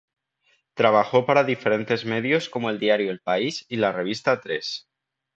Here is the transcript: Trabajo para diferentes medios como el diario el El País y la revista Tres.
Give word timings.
Trabajo 0.73 1.27
para 1.27 1.43
diferentes 1.43 2.05
medios 2.05 2.49
como 2.49 2.71
el 2.71 2.79
diario 2.79 3.11
el 3.11 3.17
El 3.17 3.21
País 3.21 3.67
y 3.69 3.75
la 3.75 3.91
revista 3.91 4.41
Tres. 4.41 4.87